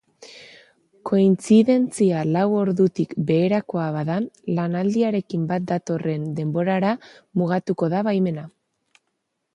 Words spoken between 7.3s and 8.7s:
mugatuko da baimena.